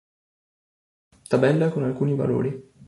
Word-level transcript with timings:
Tabella 1.29 1.69
con 1.69 1.83
alcuni 1.83 2.15
valori. 2.15 2.71